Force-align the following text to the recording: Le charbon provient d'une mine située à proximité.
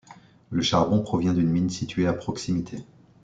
Le 0.49 0.63
charbon 0.63 1.03
provient 1.03 1.31
d'une 1.35 1.51
mine 1.51 1.69
située 1.69 2.07
à 2.07 2.13
proximité. 2.13 2.83